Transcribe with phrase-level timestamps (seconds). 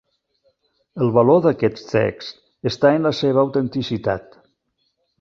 [1.07, 2.41] El valor d'aquest text
[2.73, 4.39] està en la seva autenticitat.